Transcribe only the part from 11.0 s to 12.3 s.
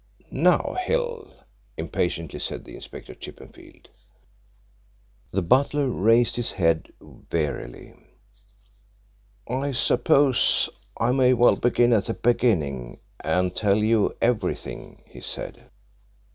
may as well begin at the